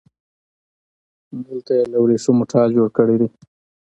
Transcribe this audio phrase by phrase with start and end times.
[1.45, 3.29] دلته يې له وريښمو ټال جوړ کړی دی